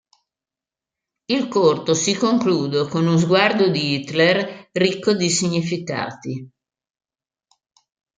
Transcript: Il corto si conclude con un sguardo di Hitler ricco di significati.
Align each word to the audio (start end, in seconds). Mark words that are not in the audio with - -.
Il 1.25 1.47
corto 1.47 1.93
si 1.93 2.15
conclude 2.15 2.87
con 2.89 3.05
un 3.05 3.19
sguardo 3.19 3.69
di 3.69 3.93
Hitler 3.99 4.69
ricco 4.71 5.13
di 5.13 5.29
significati. 5.29 6.49